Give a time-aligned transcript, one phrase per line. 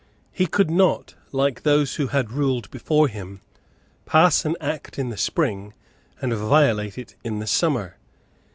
[0.31, 3.41] He could not, like those who had ruled before him,
[4.07, 5.75] pass an Act in the spring
[6.19, 7.97] and violate it in the summer.